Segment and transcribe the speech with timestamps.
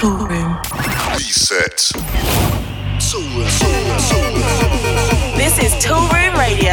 [0.00, 0.56] Toolroom.
[1.12, 1.92] Reset.
[5.36, 6.72] This is Toolroom Radio.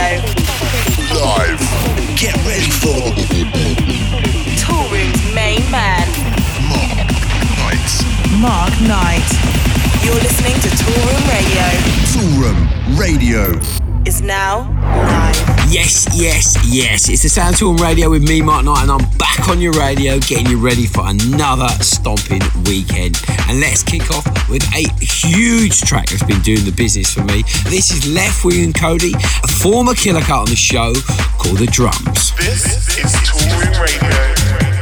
[1.14, 1.60] Live.
[2.16, 2.96] Get ready for
[4.56, 6.08] Toolroom's main man,
[6.70, 7.12] Mark
[7.60, 7.92] Knight.
[8.40, 9.28] Mark Knight.
[10.06, 11.68] You're listening to Toolroom Radio.
[12.16, 13.60] Toolroom Radio.
[14.06, 14.70] Is now
[15.04, 15.57] live.
[15.70, 17.10] Yes, yes, yes.
[17.10, 20.18] It's the Sound Tool Radio with me, Mark Knight, and I'm back on your radio
[20.20, 23.22] getting you ready for another stomping weekend.
[23.50, 27.44] And let's kick off with a huge track that's been doing the business for me.
[27.66, 29.14] This is Leftwing and Kody,
[29.44, 30.94] a former killer cut on the show
[31.38, 32.34] called The Drums.
[32.38, 34.77] This is Toolroom Radio.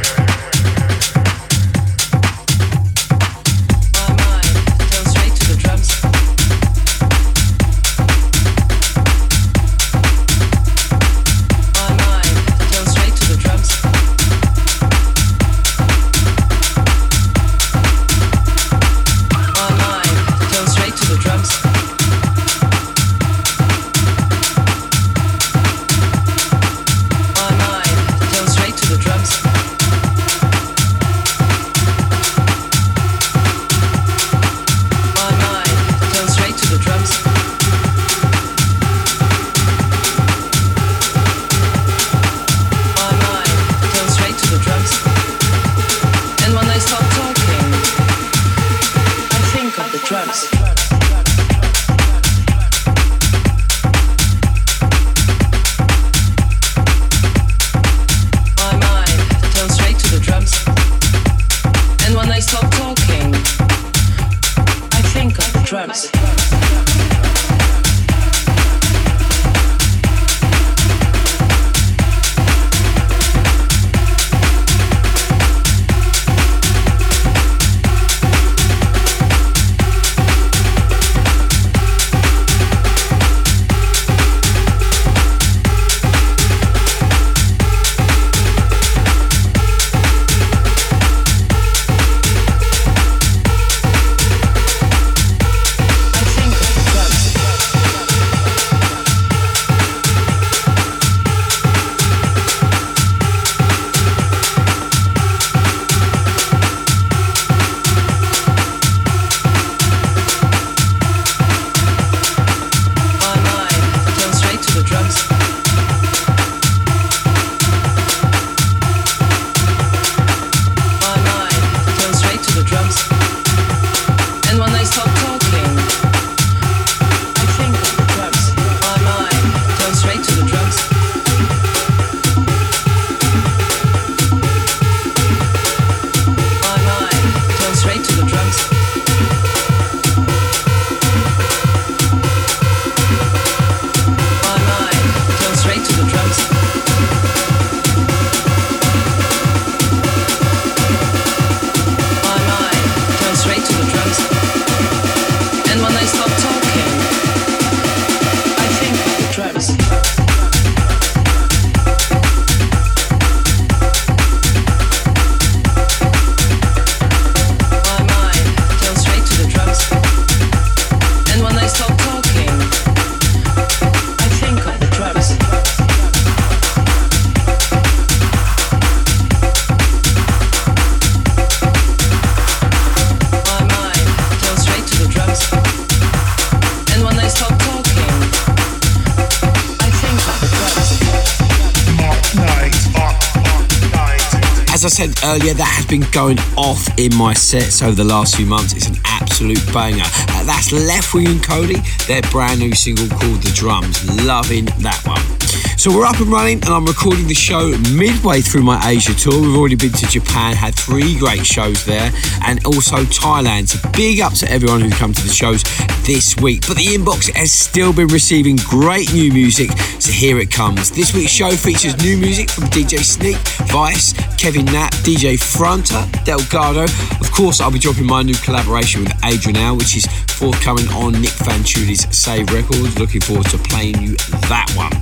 [194.86, 198.46] I said earlier, that has been going off in my sets over the last few
[198.46, 198.72] months.
[198.72, 200.04] It's an absolute banger.
[200.04, 203.98] Uh, that's Leftwing and Kody, their brand new single called The Drums.
[204.24, 205.45] Loving that one.
[205.76, 209.40] So we're up and running, and I'm recording the show midway through my Asia tour.
[209.40, 212.10] We've already been to Japan, had three great shows there,
[212.44, 213.68] and also Thailand.
[213.68, 215.62] So big up to everyone who come to the shows
[216.06, 216.66] this week.
[216.66, 219.70] But the inbox has still been receiving great new music,
[220.00, 220.90] so here it comes.
[220.90, 223.36] This week's show features new music from DJ Sneak,
[223.72, 226.84] Weiss, Kevin Knapp, DJ Fronter, Delgado.
[227.20, 231.12] Of course, I'll be dropping my new collaboration with Adrian Al, which is forthcoming on
[231.12, 232.98] Nick Fanciulli's Save Records.
[232.98, 234.16] Looking forward to playing you
[234.52, 234.92] that one.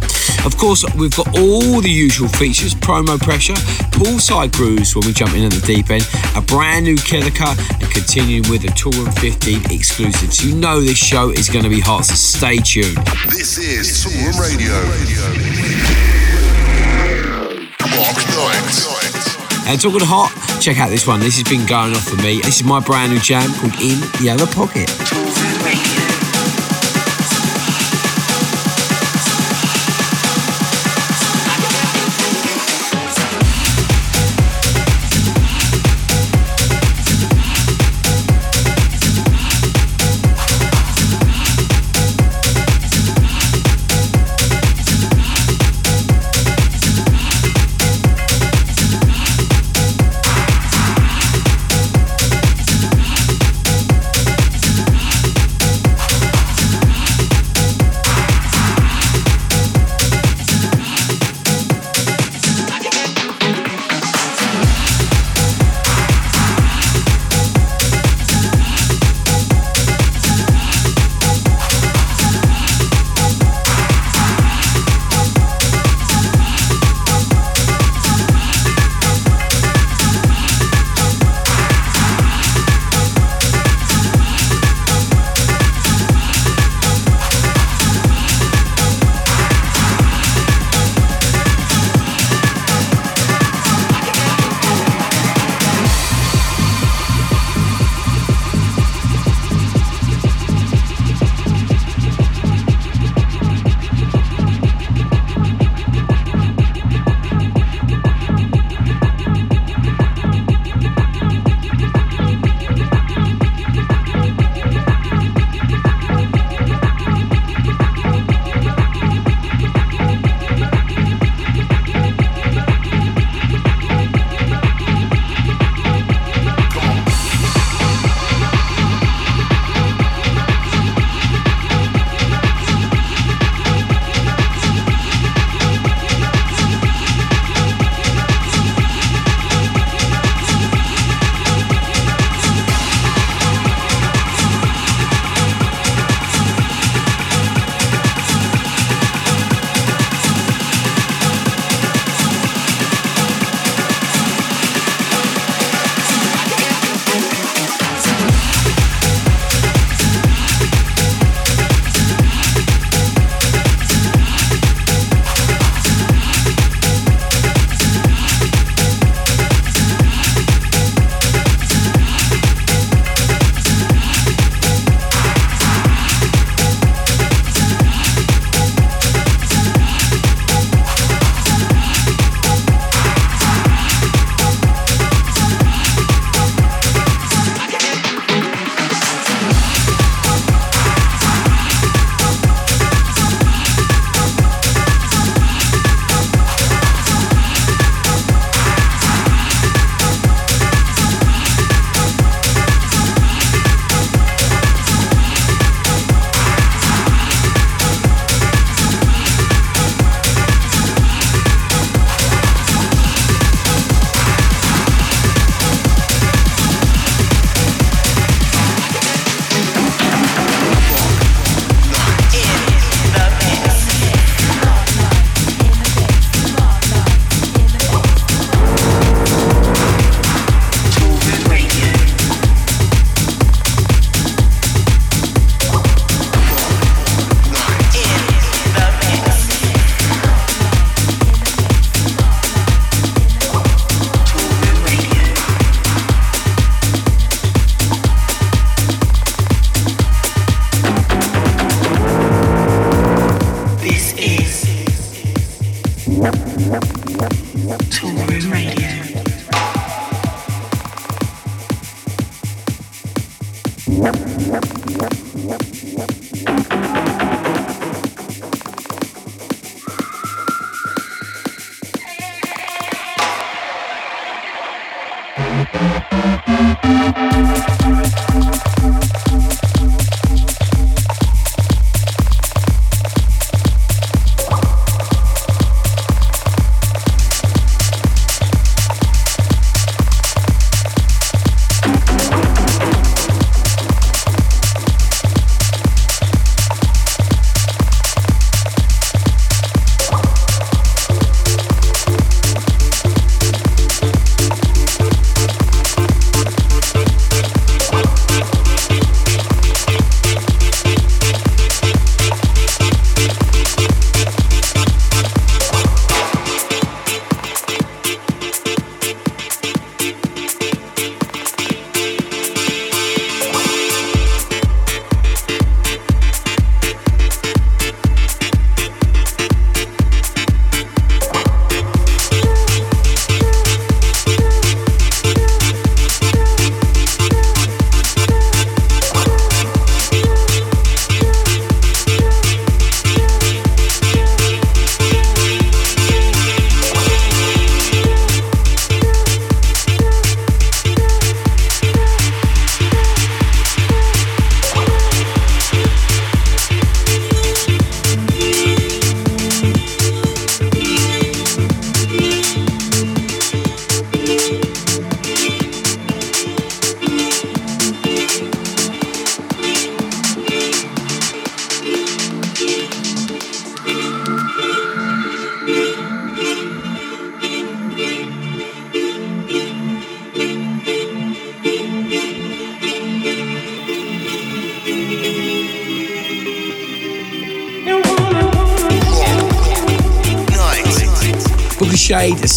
[0.46, 3.54] Of course, we've got all the usual features promo pressure,
[3.90, 7.58] poolside grooves when we jump in at the deep end, a brand new killer cut,
[7.82, 10.44] and continuing with the Tour 15 exclusives.
[10.44, 12.96] You know this show is going to be hot, so stay tuned.
[13.31, 14.78] This is Tour Radio.
[17.90, 19.13] Mark Knight.
[19.66, 20.31] And talking hot,
[20.61, 21.20] check out this one.
[21.20, 22.40] This has been going off for me.
[22.40, 24.90] This is my brand new jam called In the Other Pocket.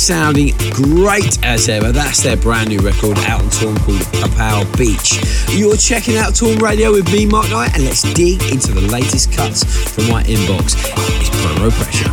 [0.08, 1.92] sounding great as ever.
[1.92, 5.20] That's their brand new record out on Torn called Papal Beach.
[5.50, 9.34] You're checking out Toolroom Radio with me, Mark Knight, and let's dig into the latest
[9.34, 10.76] cuts from my inbox.
[11.20, 12.08] It's Promo Pressure.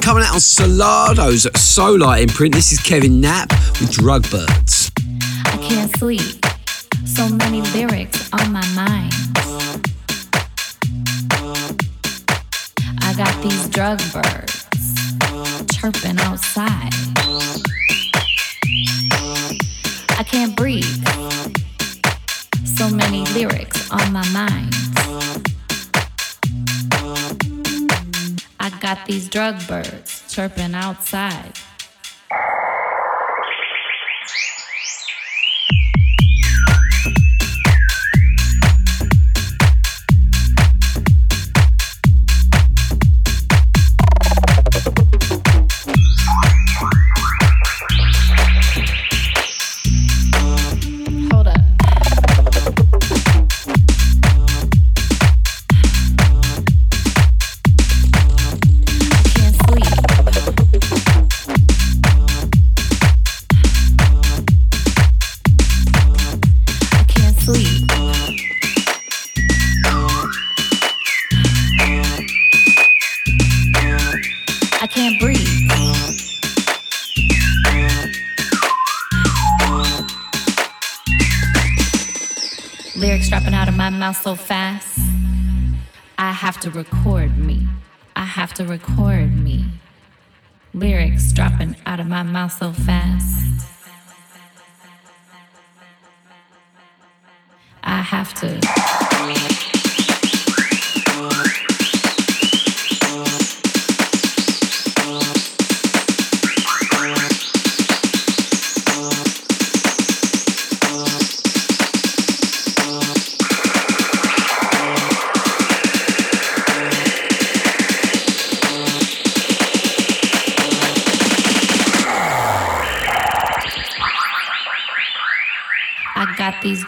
[0.00, 4.81] Coming out on Solardo's Sola imprint, this is Kevin Knapp with Drugbirds
[5.74, 6.44] can't sleep.
[7.06, 9.14] So many lyrics on my mind.
[13.00, 14.66] I got these drug birds
[15.72, 16.92] chirping outside.
[20.18, 20.84] I can't breathe.
[22.66, 24.74] So many lyrics on my mind.
[28.60, 31.54] I got these drug birds chirping outside.
[90.74, 93.68] Lyrics dropping out of my mouth so fast.
[97.82, 99.01] I have to.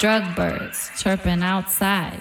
[0.05, 2.21] drug birds chirping outside.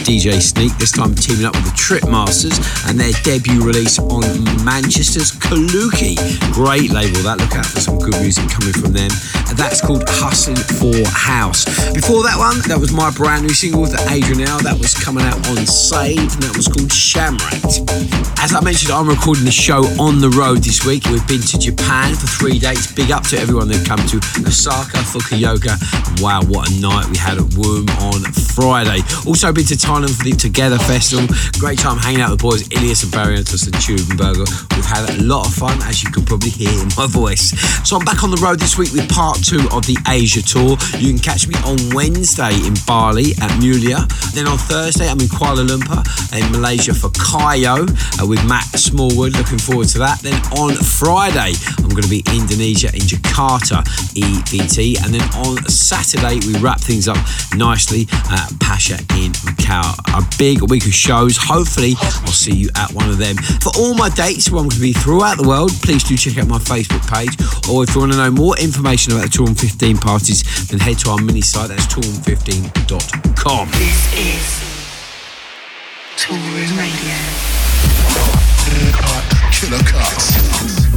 [0.00, 4.22] Is DJ Sneak, this time teaming up with the Tripmastaz and their debut release on
[4.64, 6.16] Manchester's Kaluki.
[6.52, 9.10] Great label, that look out for some good music coming from them.
[9.56, 11.64] That's called Hustling for House.
[11.92, 14.60] Before that one, that was my brand new single with Adrian L.
[14.60, 17.60] That was coming out on Save, and that was called Shamrat.
[18.40, 21.04] As I mentioned, I'm recording the show on the road this week.
[21.10, 22.88] We've been to Japan for three days.
[22.94, 25.76] Big up to everyone that come to Osaka, Fukuoka.
[26.22, 28.24] Wow, what a night we had at Womb on
[28.56, 29.02] Friday.
[29.26, 31.26] Also been to Thailand for the Together Festival.
[31.58, 34.46] Great time hanging out with the boys Illyus and Barrientos and Tubenberger.
[34.76, 37.50] We've had a lot of fun, as you can probably hear in my voice.
[37.82, 40.78] So I'm back on the road this week with part two of the Asia tour.
[40.94, 44.06] You can catch me on Wednesday in Bali at Mulia.
[44.30, 46.06] Then on Thursday, I'm in Kuala Lumpur
[46.38, 49.34] in Malaysia for Kayo uh, with Matt Smallwood.
[49.34, 50.22] Looking forward to that.
[50.22, 53.82] Then on Friday, I'm going to be in Indonesia in Jakarta,
[54.14, 55.02] EVT.
[55.02, 57.18] And then on Saturday, we wrap things up
[57.58, 59.79] nicely at Pacha in Macau.
[59.80, 61.36] A big week of shows.
[61.36, 63.36] Hopefully, I'll see you at one of them.
[63.36, 66.48] For all my dates I'm going to be throughout the world, please do check out
[66.48, 67.34] my Facebook page.
[67.68, 70.98] Or if you want to know more information about the Tour 15 parties, then head
[71.00, 71.68] to our mini site.
[71.68, 73.68] That's tour15.com.
[73.70, 74.60] This is
[76.16, 77.69] Toolroom Radio.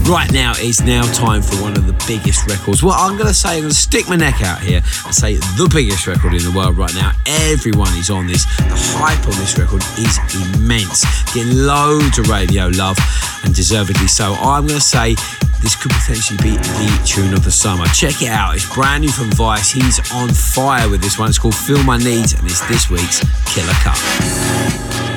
[0.06, 2.84] Right now is now time for one of the biggest records.
[2.84, 5.36] Well, I'm going to say, I'm going to stick my neck out here and say
[5.36, 7.14] the biggest record in the world right now.
[7.26, 8.44] Everyone is on this.
[8.58, 11.06] The hype on this record is immense.
[11.34, 12.98] Getting loads of radio love
[13.46, 14.34] and deservedly so.
[14.34, 15.16] I'm going to say
[15.62, 17.86] this could potentially be the tune of the summer.
[17.88, 18.56] Check it out.
[18.56, 19.72] It's brand new from Weiss.
[19.72, 21.30] He's on fire with this one.
[21.30, 25.13] It's called Feel My Needs and it's this week's Killer Cut.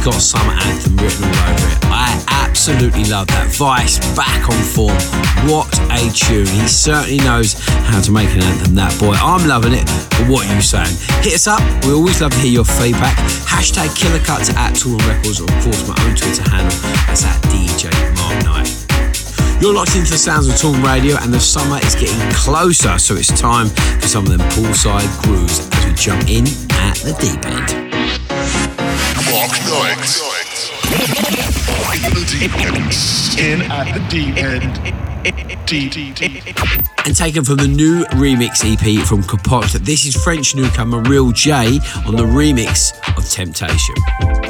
[0.00, 1.78] Got Summer Anthem written all over it.
[1.92, 3.52] I absolutely love that.
[3.60, 4.96] Weiss back on form.
[5.44, 6.48] What a tune.
[6.48, 7.52] He certainly knows
[7.84, 9.12] how to make an anthem, that boy.
[9.20, 9.84] I'm loving it.
[10.16, 10.96] But what are you saying?
[11.20, 11.60] Hit us up.
[11.84, 13.12] We always love to hear your feedback.
[13.44, 16.72] Hashtag Killer Cuts at Toolroom Records, or of course my own Twitter handle.
[17.04, 18.72] That's at DJ Mark Knight.
[19.60, 23.20] You're locked into the sounds of Toolroom Radio, and the summer is getting closer, so
[23.20, 23.68] it's time
[24.00, 26.48] for some of them poolside grooves as we jump in
[26.88, 28.19] at the deep end.
[29.30, 29.50] Mark
[37.06, 39.72] and taken from the new remix EP from Capote.
[39.84, 44.49] This is French newcomer Real J on the remix of Temptation.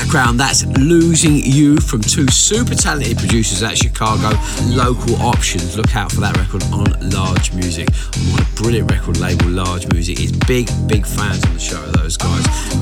[0.00, 4.28] Background, that's Losing You from two super talented producers at Chicago,
[4.64, 5.74] Local Options.
[5.74, 7.88] Look out for that record on Large Music.
[8.30, 10.20] What a brilliant record label, Large Music.
[10.20, 11.95] Is big, big fans on the show.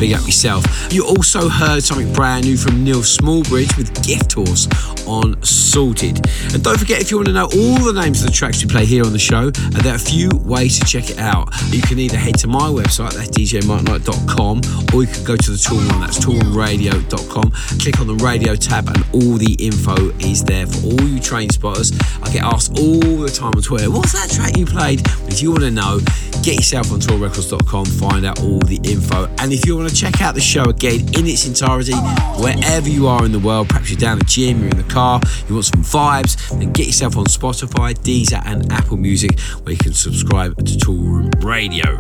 [0.04, 0.92] Big up yourself.
[0.92, 4.68] You also heard something brand new from Neil Smallbridge with Gift Horse
[5.06, 6.20] on Sorted.
[6.52, 8.68] And don't forget, if you want to know all the names of the tracks we
[8.68, 11.48] play here on the show, there are a few ways to check it out.
[11.70, 14.60] You can either head to my website, that's djmarkknight.com,
[14.92, 17.50] or you can go to the Toolroom, that's toolroomradio.com.
[17.80, 21.48] Click on the radio tab, and all the info is there for all you train
[21.48, 21.98] spotters.
[22.22, 25.00] I get asked all the time on Twitter, what's that track you played?
[25.32, 26.00] If you want to know,
[26.44, 29.26] get yourself on tourrecords.com, find out all the info.
[29.38, 31.94] And if you want to check out the show again in its entirety,
[32.36, 35.22] wherever you are in the world, perhaps you're down the gym, you're in the car,
[35.48, 39.78] you want some vibes, then get yourself on Spotify, Deezer, and Apple Music, where you
[39.78, 41.96] can subscribe to Toolroom Radio.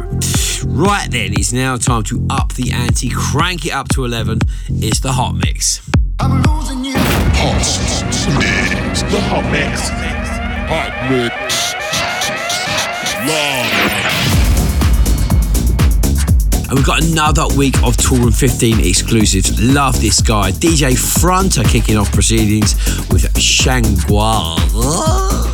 [0.66, 4.40] Right then, it's now time to up the ante, crank it up to 11.
[4.68, 5.80] It's the Hot Mix.
[6.20, 6.30] Hot
[8.38, 9.02] mix.
[9.02, 9.88] The hot mix.
[10.68, 11.34] Hot mix.
[13.26, 13.73] Live.
[16.74, 19.62] And we've got another week of Toolroom 15 exclusives.
[19.62, 20.50] Love this guy.
[20.50, 22.74] DJ Fronter kicking off proceedings
[23.12, 25.53] with Shangwa.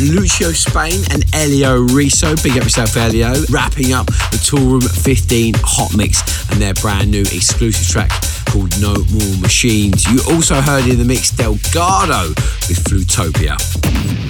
[0.00, 2.36] Lucio Spain and Elio Riso.
[2.36, 3.32] Big up yourself, Elio.
[3.50, 8.10] Wrapping up the Toolroom 15 Hot Mix and their brand new exclusive track
[8.46, 10.06] called No More Machines.
[10.06, 12.28] You also heard in the mix Delgado
[12.68, 13.56] with Flutopia.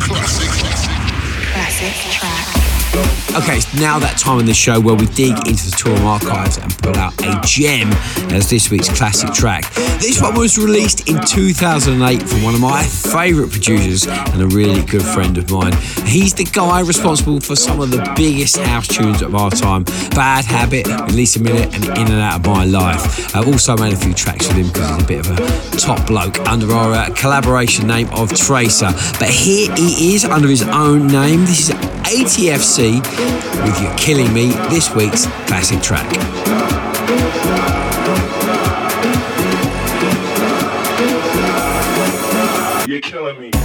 [0.00, 0.90] Classic, classic.
[1.52, 2.57] Classic track.
[3.38, 6.56] Okay, it's now that time in the show where we dig into the tour archives
[6.56, 7.92] and pull out a gem
[8.32, 9.70] as this week's classic track.
[10.00, 14.82] This one was released in 2008 from one of my favourite producers and a really
[14.84, 15.72] good friend of mine.
[16.04, 20.44] He's the guy responsible for some of the biggest house tunes of our time Bad
[20.44, 23.36] Habit, Release a Minute, and In and Out of My Life.
[23.36, 26.06] I've also made a few tracks with him because he's a bit of a top
[26.06, 28.90] bloke under our uh, collaboration name of Tracer.
[29.20, 31.40] But here he is under his own name.
[31.40, 31.74] This is
[32.08, 36.06] ATFC with You Killing Me, this week's classic track.
[42.86, 43.57] You're killing me.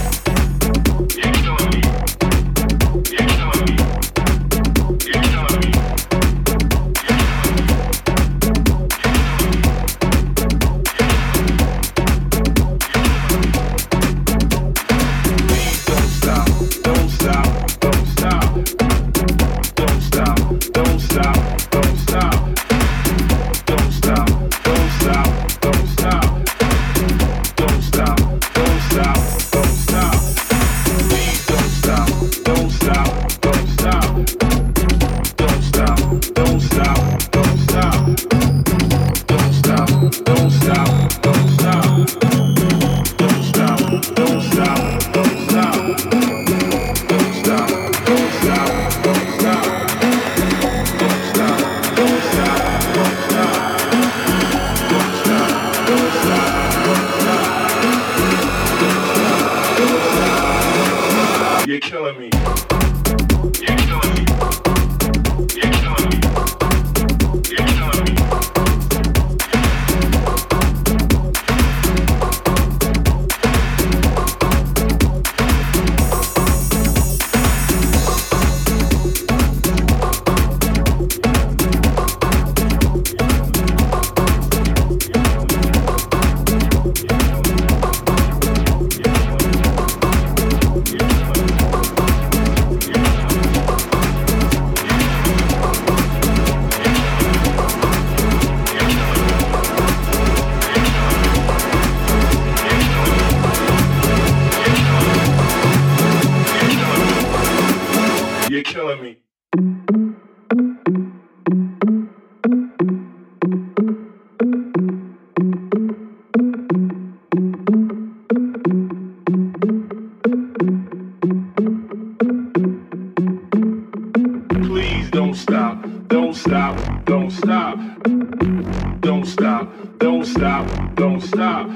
[131.34, 131.68] Stop.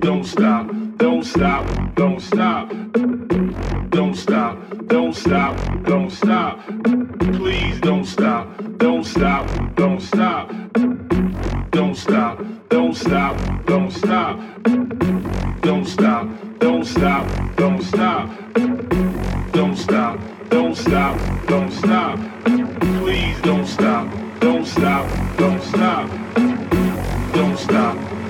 [0.00, 0.66] Don't stop.
[0.96, 1.94] Don't stop.
[1.94, 2.68] Don't stop.
[3.90, 4.58] Don't stop.
[4.88, 5.54] Don't stop.
[5.84, 6.58] Don't stop.
[7.36, 8.46] Please don't stop.
[8.78, 9.46] Don't stop.
[9.76, 10.50] Don't stop.
[11.70, 12.38] Don't stop.
[12.68, 13.38] Don't stop.
[13.66, 14.96] Don't stop.
[15.60, 16.58] Don't stop.
[16.58, 17.46] Don't stop.
[17.52, 18.28] Don't stop.
[19.52, 20.18] Don't stop.
[20.50, 21.46] Don't stop.
[21.46, 22.18] Don't stop.
[22.98, 24.08] Please don't stop.
[24.40, 25.06] Don't stop.
[25.36, 26.10] Don't stop.
[27.34, 28.01] Don't stop.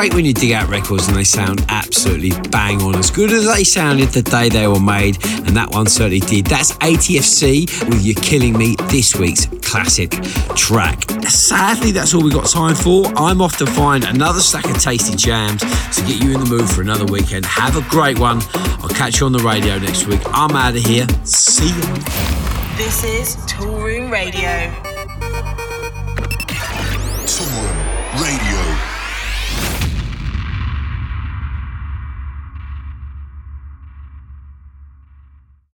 [0.00, 3.46] Great when you dig out records and they sound absolutely bang on, as good as
[3.46, 6.46] they sounded the day they were made, and that one certainly did.
[6.46, 10.12] That's ATFC with You're Killing Me, this week's classic
[10.56, 11.02] track.
[11.28, 13.12] Sadly, that's all we got time for.
[13.14, 16.70] I'm off to find another stack of tasty jams to get you in the mood
[16.70, 17.44] for another weekend.
[17.44, 18.40] Have a great one.
[18.80, 20.22] I'll catch you on the radio next week.
[20.28, 21.06] I'm out of here.
[21.24, 21.94] See you.
[22.78, 24.89] This is Toolroom Radio.